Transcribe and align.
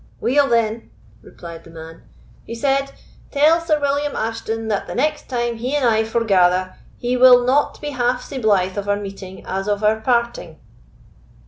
"Weel, 0.19 0.47
then," 0.49 0.89
replied 1.21 1.63
the 1.63 1.69
man, 1.69 2.01
"he 2.43 2.55
said, 2.55 2.93
'Tell 3.29 3.61
Sir 3.61 3.79
William 3.79 4.15
Ashton 4.15 4.67
that 4.67 4.87
the 4.87 4.95
next 4.95 5.29
time 5.29 5.57
he 5.57 5.75
and 5.75 5.85
I 5.85 6.03
forgather, 6.03 6.75
he 6.97 7.15
will 7.15 7.45
not 7.45 7.79
be 7.81 7.91
half 7.91 8.23
sae 8.23 8.39
blythe 8.39 8.79
of 8.79 8.89
our 8.89 8.95
meeting 8.97 9.45
as 9.45 9.67
of 9.67 9.83
our 9.83 9.99
parting. 10.01 10.59